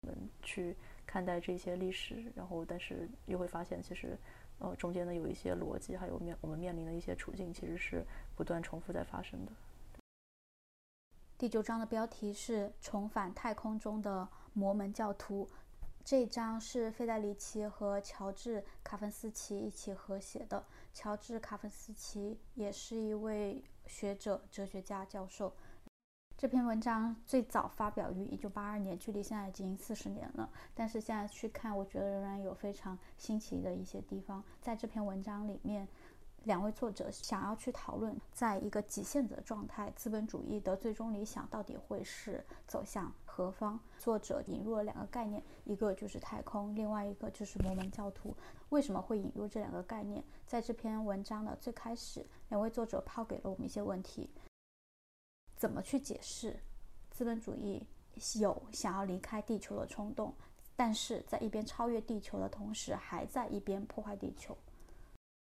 [0.02, 0.76] 我们去
[1.06, 4.16] 看待这些历史，然后但是又会发现，其实
[4.58, 8.04] 呃中间的有一些逻辑，还有面我们面临的一些处境，其实是
[8.36, 9.52] 不断重复在发生的。
[11.36, 15.48] 第九章的标题是“重返太空中的摩门教徒”。
[16.04, 20.64] 这一章是费代里奇和乔治·卡芬斯奇一起合写的。
[20.92, 25.54] 乔治·卡芬斯奇也是一位学者、哲学家、教授。
[26.36, 30.50] 这篇文章最早发表于1982年，距离现在已经四十年了。
[30.74, 34.42] 但是现在去看，我觉得仍然有非常新奇的一些地方。
[34.60, 35.86] 在这篇文章里面。
[36.44, 43.78] 两位作者想要去讨论，在一个极限的状态，资本主义的最终理想到底会是走向何方？
[44.00, 48.34] 作者引入了两个概念，一个就是太空，另外一个就是摩门教徒。
[48.70, 50.24] 为什么会引入这两个概念？
[50.44, 54.28] 在这篇文章的最开始，两位作者抛给了我们一些问题：
[55.56, 56.58] 怎么去解释
[57.10, 57.86] 资本主义
[58.40, 60.34] 有想要离开地球的冲动，
[60.74, 64.58] 但是在一边超越地球的同时，还在一边破坏地球？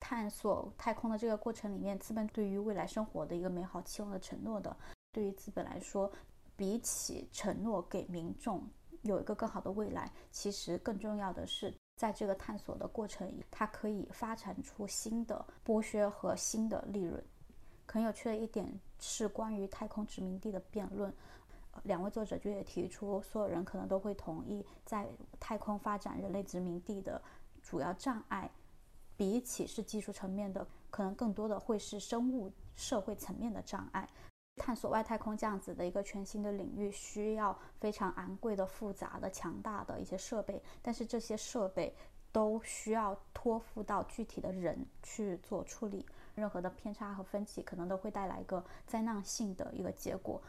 [0.00, 4.74] 探索太空的这个过程里面，资本对于未来生活的一个美好期望的承诺的，
[5.12, 6.10] 对于资本来说，
[6.56, 8.68] 比起承诺给民众
[9.02, 17.22] 有一个更好的未来，其实更重要的是，在这个探索的过程里，它可以发展出新的剥削和新的利润。
[17.86, 21.12] 很有趣的一点是关于太空殖民地的辩论，
[21.82, 27.20] 两位作者就也提出，所有人可能都会同意，在太空发展人类殖民地的
[27.60, 28.50] 主要障碍。
[29.14, 34.08] 比起是技术层面的，可能更多的会是生物社会层面的障碍。
[34.56, 41.94] 探索外太空这样子的一个全新的领域，需要非常昂贵的、复杂的、强大的一些设备，但是这些设备
[42.30, 46.06] 都需要托付到具体的人去做处理。
[46.34, 50.40] 任何的偏差和分歧，可能都会带来一个灾难性的一个结果。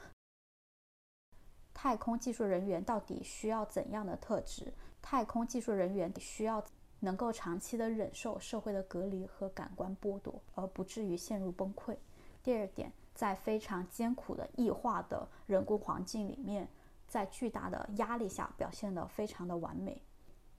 [1.73, 4.73] 太空技术人员到底需要怎样的特质？
[5.01, 6.63] 太空技术人员需要？
[6.99, 11.97] 能够长期的忍受社会的隔离和感官剥夺，而不至于陷入崩溃。
[12.41, 16.67] 第二点，在非常艰苦的异化的人工环境里面，
[17.07, 20.01] 在巨大的压力下表现得非常的完美，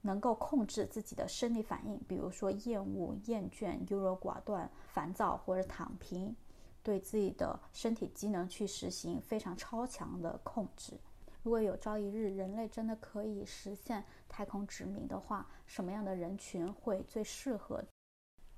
[0.01, 6.35] 能够控制自己的生理反应，比如说厌恶、厌倦、优柔寡断、烦躁或者躺平，
[6.81, 10.99] 对自己的身体机能去实行非常超强的控制。
[11.43, 17.83] 如果有朝一日人类真的可以实现太空殖民的话，什么样的人群会最适合？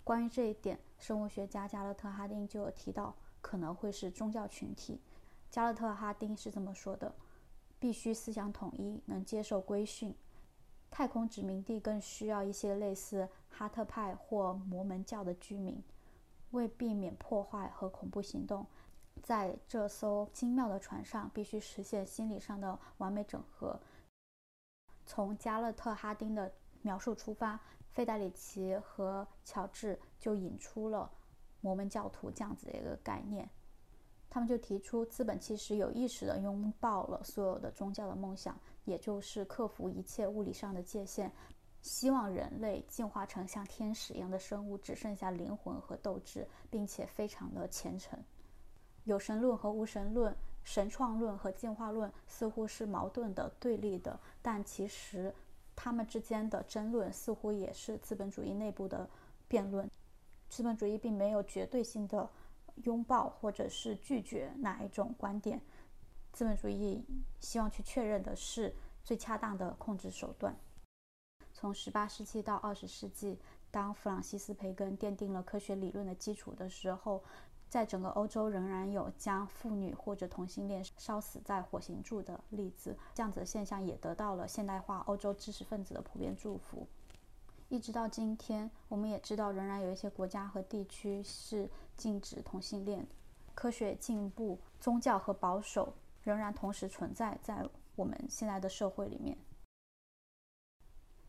[0.03, 5.01] 关于这一点，生物学家加勒特·哈丁就有提到，可能会是宗教群体。
[5.49, 7.15] 加勒特·哈丁是这么说的：
[7.79, 10.15] 必须思想统一，能接受规训。
[10.89, 15.83] 太空殖民地更需要一些类似哈特派或摩门教的居民，
[16.51, 18.65] 为避免破坏和恐怖行动。
[19.23, 23.79] 在这艘精妙的船上，必须实现心理上的完美整合。
[25.05, 27.59] 从加勒特·哈丁的描述出发，
[27.91, 31.11] 费代里奇和乔治就引出了
[31.61, 33.49] 摩门教徒这样子的一个概念。
[34.29, 41.31] 他们就提出，资本其实有意识地拥抱了所有的宗教的梦想，也就是克服一切物理上的界限，
[41.81, 48.19] 希望人类进化成像天使一样的生物，只剩下灵魂和斗志，并且非常的虔诚。
[49.05, 55.33] 有神论和无神论、神创论和进化论似乎是矛盾的、对立的，但其实
[55.73, 59.09] 他们之间的争论似乎也是资本主义内部的
[59.47, 59.89] 辩论。
[60.49, 62.29] 资本主义并没有绝对性的
[62.83, 65.61] 拥抱或者是拒绝哪一种观点。
[66.31, 67.03] 资本主义
[67.39, 70.55] 希望去确认的是最恰当的控制手段。
[71.51, 73.39] 从十八世纪到二十世纪，
[73.71, 77.23] 当弗朗西斯·培根奠定了科学理论的基础的时候，
[77.67, 82.95] 在整个欧洲仍然有将妇女或者同性恋烧死在火刑柱的例子。
[83.15, 86.87] 这样子的现象也得到了现代化欧洲知识分子的普遍祝福。
[87.69, 93.05] 一直到今天，我们也知道，仍然有一些国家和地区是禁止同性恋。
[93.53, 95.93] 科学进步、宗教和保守。
[96.23, 99.37] 仍然同时存在在我们现在的社会里面。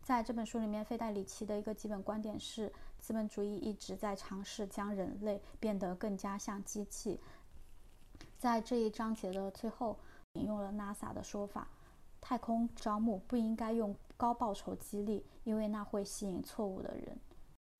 [0.02, 7.20] 在这本书里面，费代里奇的一个基本观点是，资本主义一直在尝试将人类变得更加像机器。
[8.38, 9.96] 在这一章节的最后，
[10.32, 11.68] 引用了 NASA 的说法：
[12.20, 17.18] 太空招募不应该用高报酬激励，因为那会吸引错误的人。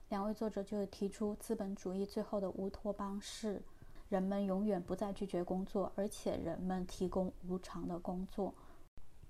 [0.09, 3.62] 两位作者就提出，资本主义最后的乌托邦是。
[4.09, 8.55] 人们永远不再拒绝工作，而且人们提供无偿的工作。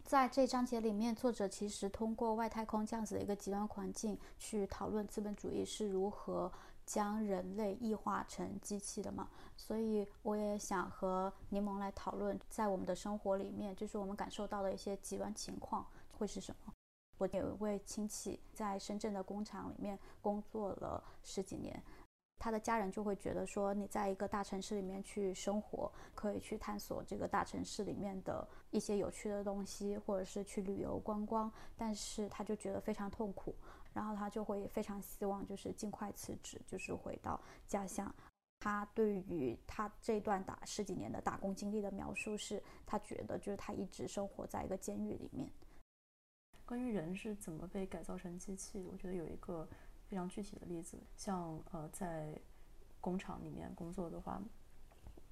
[0.05, 6.53] 在这章节里面，作者其实通过外太空这样子的一个极端环境，去讨论资本主义是如何
[6.89, 9.29] 将人类异化成机器的嘛。
[9.59, 16.73] 所以，我也想和柠檬来讨论，在我们的生活里面，就是我们感受到的一些极端情况会是什么。
[17.19, 21.83] 我有一位亲戚在深圳的工厂里面工作了十几年。
[22.41, 31.53] 他的家人就会觉得说，你在一个大城市里面去生活，可以去探索这个大城市里面的一些有趣的东西，或者是去旅游观光。
[31.77, 33.53] 但是他就觉得非常痛苦，
[33.99, 38.15] 然后他就会非常希望就是尽快辞职，就是回到家乡。
[38.61, 45.51] 他对于他这段打十几年的打工经历的描述是，他觉得就是他一直生活在一个监狱里面。
[46.65, 49.69] 关于人是怎么被改造成机器，我觉得有一个。
[50.11, 52.35] 非常具体的例子，像呃，在
[52.99, 54.41] 工厂里面工作的话，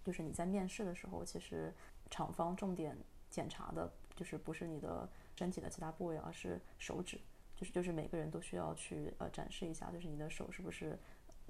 [0.04, 1.74] 就是你在面试的时候，其实
[2.10, 2.94] 厂方重点
[3.30, 7.18] 检查的就是不是你的身体的其他部位，而是手指，
[7.56, 10.96] 就是就是每个人都需要去呃展示一下，就是你的手是不是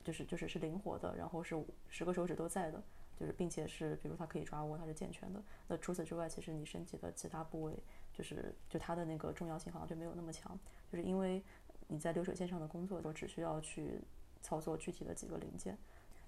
[0.02, 2.82] 就是就是是灵活的，然后是十个手指都在的，
[3.18, 5.42] 就是并且是比如它可以抓握，它是健全的。
[5.68, 7.76] 那除此之外，其实你身体的其他部位，
[8.12, 10.58] 就是就它的那个重要性好像就没有那么强，
[10.90, 11.42] 就是因为。
[11.88, 14.00] 你在流水线上的工作，就只需要去
[14.42, 15.78] 操作具体的几个零件。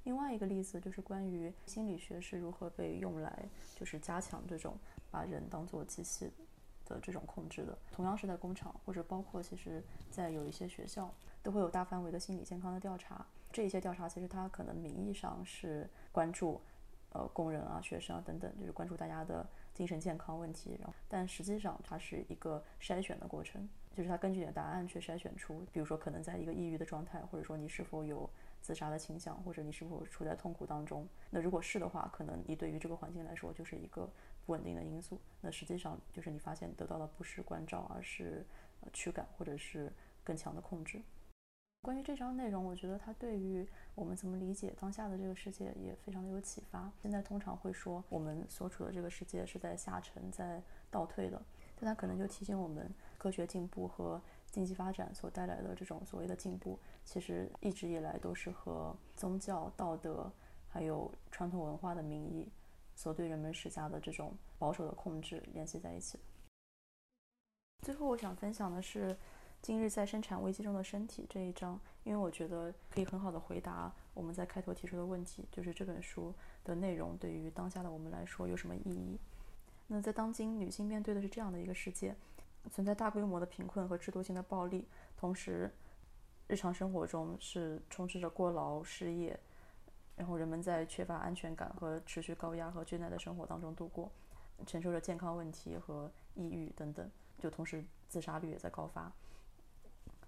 [0.04, 4.78] 另外一个例子就是关于心理学是如何被用来，就是加强这种
[5.10, 6.30] 把人当做机器
[6.88, 7.76] 的这种控制的。
[7.92, 13.26] 同样是在工厂，或者包括其实在有一些学校，都会有大范围的心理健康的调查。
[13.52, 16.60] 这一些调查其实它可能名义上是关注，
[17.10, 20.76] 呃，工人啊、学生啊等等，就是关注大家的精神健康问题。
[20.78, 23.68] 然后，但实际上它是一个筛选的过程。
[23.90, 31.04] 就是他根据你的答案去筛选出，比如说可能在一个抑郁的状态，或者说你是否有自杀的倾向，或者你是否处在痛苦当中。
[31.30, 34.08] 那如果是的话，可能你对于这个环境来说就是一个
[34.48, 35.20] 不稳定的因素。
[35.42, 38.46] 那实际上就是你发现得到的不是关照，而是
[38.94, 39.92] 驱赶或者是
[40.24, 41.02] 更强的控制。
[41.82, 46.90] 关于这章内容，我觉得它对于我们怎么理解当下的这个世界也非常的有启发。
[47.02, 51.40] 现在通常会说我们所处的这个世界是在下沉、在倒退的，
[51.76, 52.90] 但它可能就提醒我们。
[53.18, 60.32] 科学进步和经济发展所带来的这种所谓的进步，其实一直以来都是和宗教、道德
[60.68, 62.48] 还有传统文化的名义
[62.98, 66.18] 所对人们施加的这种保守的控制联系在一起。
[67.82, 69.14] 最后，我想分享的是
[69.62, 76.34] 《今日在生产危机中的身体》这一章，因为我觉得可以很好的回答我们在开头提出的问题，就是这本书
[76.64, 79.16] 的内容对于当下的我们来说有什么意义？
[79.86, 82.16] 那在当今，女性面对的是这样的一个世界。
[82.72, 85.72] 存在大规模的贫困和制度性的暴力，同时，
[86.48, 89.38] 日常生活中是充斥着过劳、失业，
[90.18, 94.12] 然后人们在缺乏安全感和持续高压和倦怠的生活当中度过，
[94.66, 99.10] 承受着健康问题和抑郁等等，就同时自杀率也在高发。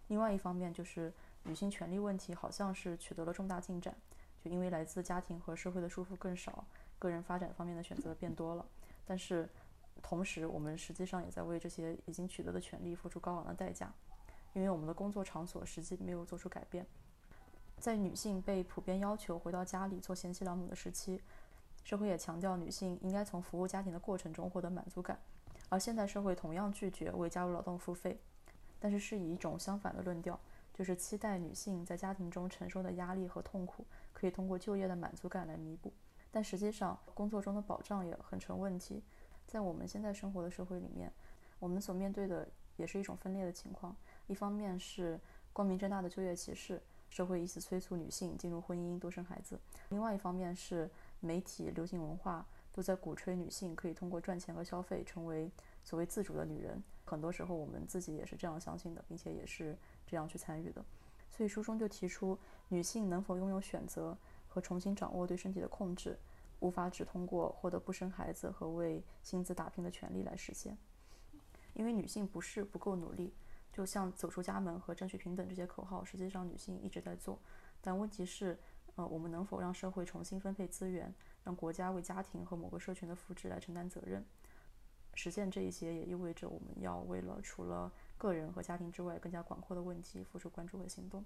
[0.07, 1.13] 另外一方面，就是
[1.43, 3.95] 女性权利问题好像是取得了重大进展，
[4.43, 6.65] 就因为来自家庭和社会的束缚更少，
[6.99, 8.65] 个人发展方面的选择变多了，
[9.05, 9.47] 但是。
[10.03, 13.93] 同时，我们实际上也在为这些已经取得的权利付出高昂的代价，
[14.55, 16.87] 因为我们的工作场所实际没有做出改变。
[17.81, 21.21] 在女性被普遍要求回到家里做贤妻良母的时期，
[21.83, 25.19] 社会也强调女性应该从服务家庭的过程中获得满足感，
[25.71, 28.21] 而现代社会同样拒绝为家务劳动付费，
[28.79, 30.39] 但是是以一种相反的论调，
[30.75, 35.91] 就是期待女性在家庭中承受的压力和痛苦可以通过就业的满足感来弥补，
[36.31, 39.03] 但实际上工作中的保障也很成问题。
[39.47, 41.11] 在我们现在生活的社会里面，
[41.59, 43.97] 我们所面对的也是一种分裂的情况。
[44.27, 45.19] 一方面是
[45.53, 46.81] 光明正大的就业歧视，
[47.11, 49.57] 社会一直催促女性进入婚姻、多生孩子；
[49.91, 50.89] 另外一方面是
[51.21, 55.51] 媒体、流行文化都在鼓吹女性可以通过赚钱和消费成为
[55.85, 56.83] 所谓自主的女人。
[57.05, 60.83] 很多时候，我们自己也是这样相信的，并且也是这样去参与的。
[61.29, 62.39] 所以书中就提出，
[62.69, 66.17] 女性能否拥有选择和重新掌握对身体的控制，
[66.61, 70.79] 无法只通过获得不生孩子和为薪资打拼的权利来实现。
[71.75, 73.33] 因为女性不是不够努力，
[73.81, 77.39] 就像走出家门和争取平等这些口号，实际上女性一直在做。
[77.81, 78.59] 但问题是，
[78.97, 81.15] 呃，我们能否让社会重新分配资源，
[81.45, 84.23] 让国家为家庭和某个社群的福祉来承担责任？
[85.15, 91.25] 实现这一些也意味着我们要为了除了个人和家庭之外更加广阔的问题付出关注和行动。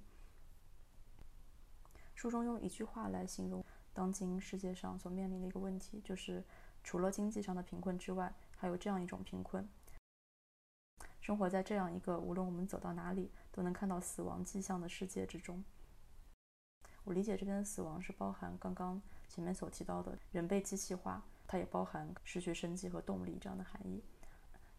[2.14, 6.44] 书中用一句话来形容当今世界上所面临的一个问题，就是
[6.84, 9.68] 除了经济上的贫困之外，还有这样一种贫困。
[11.24, 15.64] 生活在这样一个无论我们走到哪里都能看到死亡迹象的世界之中。
[17.02, 24.04] 我理解这边的死亡是包含刚刚前面所提到的人被机器化，它也包含失去生机和动力这样的含义。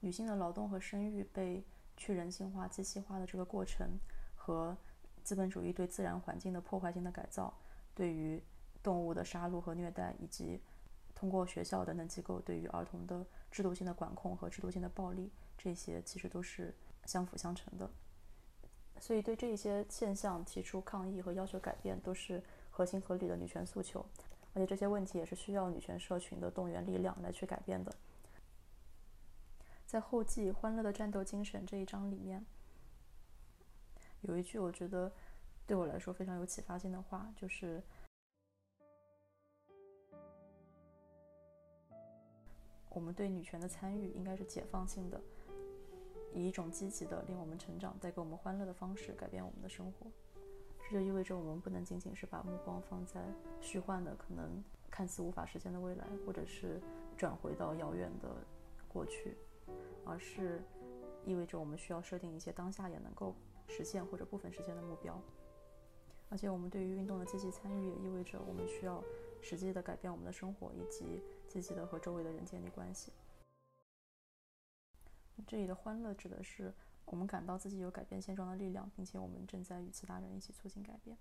[0.01, 1.65] 女性的劳动和生育被
[1.97, 3.97] 去人性化、机器化的这个过程，
[4.35, 4.77] 和
[5.23, 7.51] 资本主义对自然环境的破坏性的改造，
[7.95, 8.39] 对于
[8.83, 10.61] 动物的杀戮和虐待，以及
[11.15, 15.31] 通过学校等等机构对于儿童的制度性的管控和制度性的暴力。
[15.57, 16.73] 这些其实都是
[17.05, 17.89] 相辅相成的，
[18.99, 24.05] 所以对这些现象提出抗议和要求改变，都是合情合理的女权诉求，
[24.53, 27.93] 而且这些问题也是需要女权社群的动员力量来去改变的。
[29.85, 32.45] 在后记《欢乐的战斗精神》这一章里面，
[34.21, 35.11] 有一句我觉得
[35.65, 37.81] 对我来说非常有启发性的话，就是。
[42.89, 45.21] 我们对女权的参与应该是解放性的，
[46.35, 50.05] 以一种积极的、令我们成长、带给我们欢乐的方式改变我们的生活。
[50.83, 53.21] 这就意味着我们不能仅仅是把目光放在
[53.59, 56.79] 虚幻的、可能看似无法实现的未来，或者是
[57.17, 58.29] 转回到遥远的
[58.87, 59.35] 过去，
[60.05, 60.61] 而是
[61.25, 63.33] 意味着我们需要设定一些当下也能够
[63.67, 65.19] 实现或者部分实现的目标。
[66.29, 69.01] 而且，我们对于运动的积极参与也意味着我们需要
[69.41, 71.23] 实际的改变我们的生活以及。
[71.47, 73.13] 积极的和周围的人建立关系。
[75.45, 76.73] 这里的欢乐指的是
[77.05, 81.17] 我们感到自己有改变现状的力量，并且我们正在与其他人一起促进改变。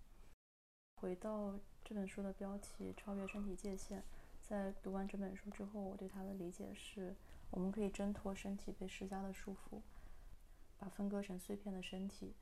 [0.96, 4.00] 回到这本书的标题《超越身体界限》，
[4.40, 7.14] 在读完这本书之后，我对它的理解是：
[7.50, 9.80] 我们可以挣脱身体被施加的束缚，
[10.78, 12.34] 把分割成碎片的身体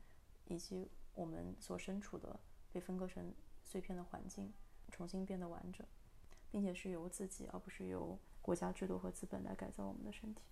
[0.45, 2.39] 以及我们所身处的
[2.71, 4.53] 被分割成碎片的环境，
[4.89, 5.85] 重新变得完整。
[6.51, 10.43] 并且是由自己，而不是由国家制度和资本来改造我们的身体。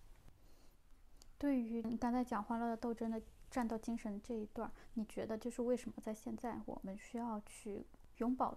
[1.41, 3.19] 对于你刚才讲欢乐的斗争的
[3.49, 7.83] 战斗精神这一段，你觉得就是为什么在现在我们需要去
[8.17, 8.55] 拥抱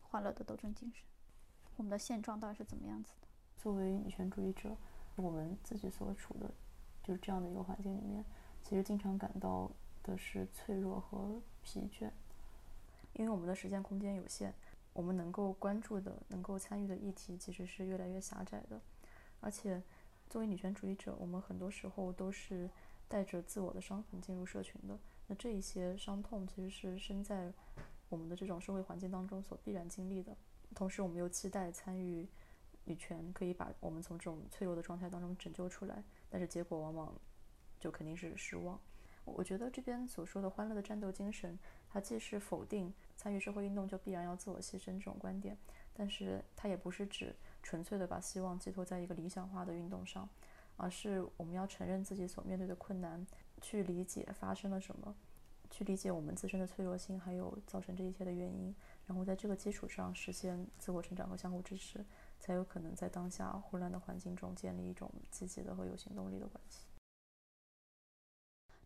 [0.00, 1.04] 欢乐的斗争精神？
[1.76, 3.28] 我们的现状到底是怎么样子的？
[3.56, 4.76] 作为女权主义者，
[5.14, 6.52] 我们自己所处的
[7.00, 8.24] 就是这样的一个环境里面，
[8.60, 9.70] 其实经常感到
[10.02, 12.10] 的是脆弱和疲倦，
[13.12, 14.52] 因为我们的时间空间有限。
[14.94, 18.80] 我们能够关注的、能够参与的议题其实是越来越狭窄的，
[19.38, 19.80] 而且
[20.28, 22.68] 作为女权主义者，我们很多时候都是
[23.08, 24.98] 带着自我的伤痕进入社群的。
[25.28, 27.52] 那这一些伤痛其实是身在
[28.08, 30.36] 我们的这种社会环境当中所必然经历的。
[30.74, 32.28] 同时，我们又期待参与
[32.84, 37.14] 女权可以把我们从这种脆弱的状态当中拯救出来，但是结果往往
[37.78, 38.78] 就肯定是失望。
[39.24, 41.58] 我觉得这边所说的欢乐的战斗精神，
[41.88, 42.92] 它既是否定。
[43.16, 45.56] 参与社会运动就必然要自我牺牲这种观点，
[45.94, 47.34] 但是它也不是指
[47.66, 50.28] 纯粹的把希望寄托在一个理想化的运动上，
[50.76, 53.26] 而是我们要承认自己所面对的困难，
[53.60, 55.12] 去理解发生了什么，
[55.68, 58.72] 去理解我们自身的脆弱性，还有造成这一切的原因，
[59.04, 62.06] 然后在这个基础上实现自我成长和相互支持，
[62.38, 66.86] 才有可能在当下混乱的环境中建立一种积极的和有行动力的关系。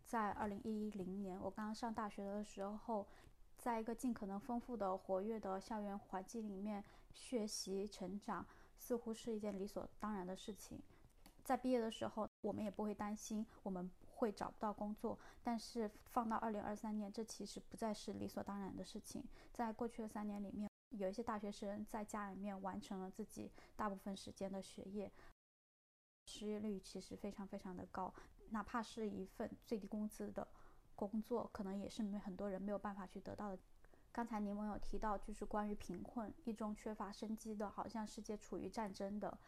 [0.07, 3.07] 在二零一零年，我刚刚上大学的时候。
[3.63, 8.47] 在一个尽可能丰富的、活跃的校园环境里面学习成长，
[8.81, 10.81] 似乎是一件理所当然的事情。
[11.45, 15.19] 在毕业的时候，我们也不会担心我们会找不到工作。
[15.43, 19.23] 但是放到二零二三年，这其实不再是理所当然的事情。
[19.53, 25.11] 在过去的三年里面，有一些大学生在家里面完成了自己大部分时间的学业，
[26.27, 28.13] 失业率其实非常非常的高，
[28.51, 30.47] 哪怕是一份最低工资的。
[30.95, 33.59] 工作可能也是没很多人没有办法去得到的。
[34.21, 39.39] 刚才柠檬有提到，就是关于贫困，一种缺乏生机的，好像世界处于战争的，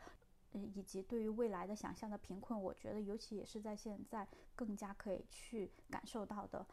[0.53, 2.59] 以及对于未来的想象的贫困。
[2.59, 6.67] 我觉得，尤其也是在现在，更加可以去感受到的。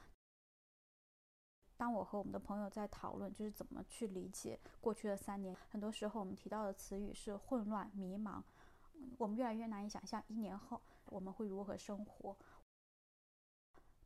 [1.76, 8.42] 当我和我们的朋友在讨论，就是怎么去理解过去的三年，很多时候我们提到的词语是混乱、迷茫，
[9.18, 12.38] 我们越来越难以想象一年后我们会如何生活。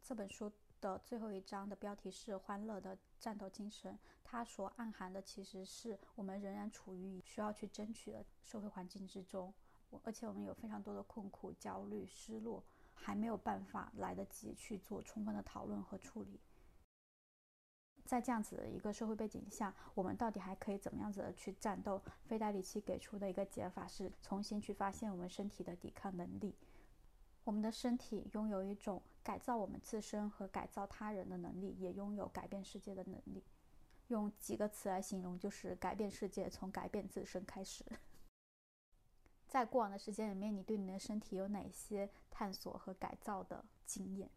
[0.01, 0.51] 这本书
[0.84, 9.53] 的最后一章的标题是“欢乐的战斗精神”，它所暗含的其实是我们仍然处于需要去争取的社会环境之中，
[10.03, 12.61] 而且我们有非常多的困苦、焦虑、失落，
[12.93, 16.38] 还没有办法来得及去做充分的讨论和处理。
[18.03, 22.01] 在这样子的一个社会背景下，我们到底还可以怎么样子的去战斗？
[22.25, 26.53] 费代里奇给出的一个解法是重新去发现我们身体的抵抗能力。
[27.45, 33.43] 我们的身体拥有一种改造我们自身和改造他人的能力，也拥有改变世界的能力。
[34.09, 37.86] 用几个词来形容，就是改变世界从改变自身开始。
[39.47, 44.30] 在过往的时间里面，你对你的身体有哪些探索和改造的经验？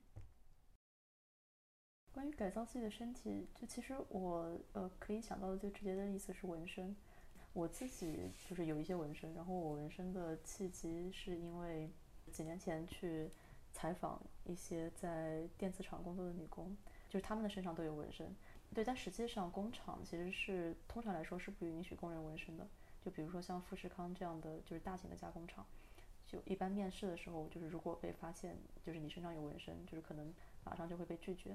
[2.12, 6.97] 关于改造自己的身体，就其实我呃可以想到的最直接的例子是纹身。
[7.53, 11.91] 我自己就是有一些纹身，然后我纹身的契机是因为
[12.30, 13.30] 几年前去
[13.77, 16.74] 采访一些在电子厂工作的女工，
[17.11, 18.35] 就是她们的身上都有纹身。
[18.72, 22.66] 对，但实际上工厂其实是通常来说是不允许工人纹身的。
[23.03, 25.66] 就比如说像富士康这样的就是大型的加工厂，
[26.27, 30.33] 就一般面试的时候，就是如果被发现就是你身上有纹身，就是可能
[30.64, 31.55] 马上就会被拒绝。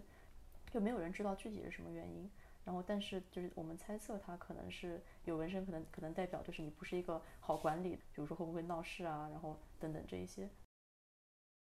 [0.70, 2.30] 就没有人知道具体是什么原因，
[2.64, 10.48] 然后但是就是我们猜测他可能是有纹身，可能可能代表就是你不是一个好管理，比如说会不会闹事啊，然后等等这一些。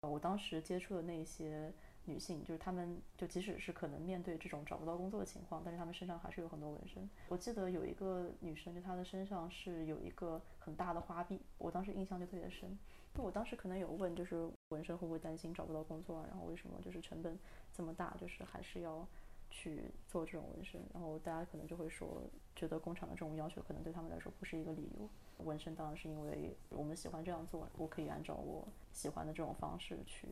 [0.02, 1.72] 我当时接触的那些
[2.04, 7.08] 女性，就是她们就即使是可能面对这种找不到工作的情况，但是她们身上还是有很多纹身。
[7.28, 12.78] 我记得有一个女生，就她的身上是有一个很大的花臂，我当时印象就特别深。
[13.14, 16.26] 就我当时可能有问，就是纹身会不会担心找不到工作啊？
[16.28, 17.38] 然后为什么就是成本
[17.72, 19.08] 这么大，就是还是要
[19.50, 20.80] 去做这种纹身？
[20.92, 22.22] 然后大家可能就会说，
[22.54, 25.08] 觉得工厂的这种要求可能对他们来说不是一个理由。
[25.38, 30.28] 纹身当然是因为我们喜欢这样做，我可以按照我喜欢的这种方式去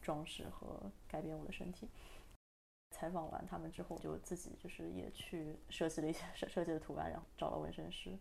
[0.00, 1.88] 装饰和改变我的身体。
[2.90, 8.16] 采访完他们之后，就自己就是也去设计了一些设设计的图案，然后找了纹身师。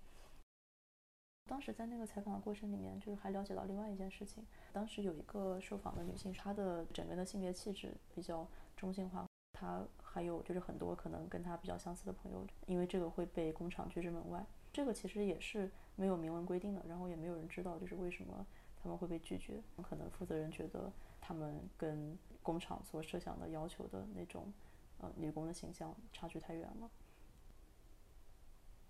[1.46, 4.44] 当时在那个采访的过程里面，就是还了解到另外一件事情。
[4.74, 14.44] 当时有一个受访的女性，她的整个的性别气质比较中性化，她还有就是很多可能跟她比较相似的朋友，因为这个会被工厂拒之门外。
[14.76, 18.46] 这个其实也是没有明文规定的，然后也没有人知道就是为什么
[18.76, 19.62] 他们会被拒绝。
[19.82, 24.52] 可能负责人觉得他们跟工厂所设想的要求的那种
[24.98, 26.92] 呃女工的形象差距太远了。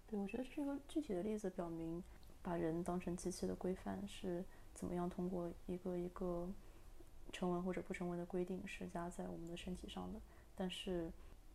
[0.08, 2.04] 对，我觉得这是一个具体的例子，表明。
[2.42, 6.48] 把人当成机器的规范是怎么样通过一个一个
[7.34, 10.22] 成文或者不成文的规定施加在我们的身体上的？
[10.54, 11.12] 但是，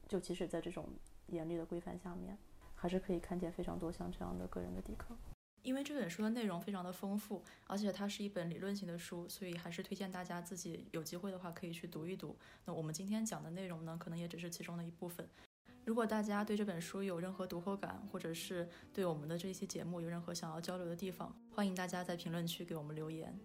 [0.09, 0.89] 就即使在这种
[1.29, 2.37] 严厉的规范下面，
[2.81, 5.15] 还是可以看见非常多像这样的个人的抵抗。
[5.63, 12.35] 因为这本书的内容非常的丰富，而且它是一本理论型的书，所以还是推荐大家自己有机会的话可以去读一读。
[12.65, 15.29] 那我们今天讲的内容呢，可能也只是其中的一部分。
[15.85, 23.39] 如果大家对这本书有任何读后感，或者是对我们的这一期节目有任何想要交流的地方，欢迎大家在评论区给我们留言。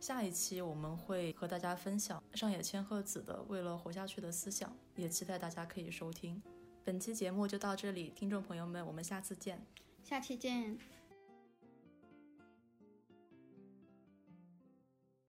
[0.00, 6.42] 下一期我们会和大家分享上野千鹤子的《为了活下去的思想》，也期待大家可以收听。
[6.84, 9.64] 本期节目就到这里，听众朋友们，我们下次见。
[10.02, 10.78] 下期见。